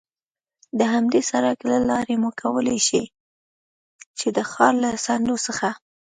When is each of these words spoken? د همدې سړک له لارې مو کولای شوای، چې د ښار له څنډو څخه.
د 0.79 0.81
همدې 0.93 1.21
سړک 1.31 1.59
له 1.71 1.77
لارې 1.89 2.15
مو 2.21 2.29
کولای 2.41 2.79
شوای، 2.87 3.05
چې 4.19 4.27
د 4.37 4.39
ښار 4.51 4.73
له 4.83 4.89
څنډو 5.05 5.35
څخه. 5.45 5.69